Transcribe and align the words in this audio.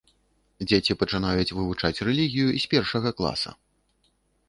Дзеці 0.67 0.97
пачынаюць 1.01 1.53
вывучаць 1.57 2.01
рэлігію 2.09 2.49
з 2.63 2.75
першага 2.75 3.09
класа. 3.21 3.51